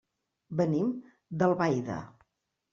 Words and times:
Venim 0.61 0.89
d'Albaida. 1.43 2.01